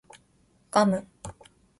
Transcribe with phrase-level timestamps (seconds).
[0.71, 1.05] ガム